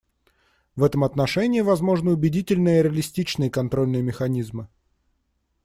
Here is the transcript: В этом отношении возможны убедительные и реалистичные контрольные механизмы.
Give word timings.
В 0.75 0.83
этом 0.83 1.03
отношении 1.03 1.61
возможны 1.61 2.13
убедительные 2.13 2.79
и 2.79 2.81
реалистичные 2.81 3.51
контрольные 3.51 4.01
механизмы. 4.01 4.67